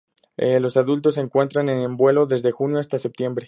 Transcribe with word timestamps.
Los 0.37 0.77
adultos 0.77 1.13
se 1.13 1.21
encuentran 1.21 1.69
en 1.69 1.95
vuelo 1.95 2.25
desde 2.25 2.49
junio 2.49 2.79
hasta 2.79 2.97
septiembre. 2.97 3.39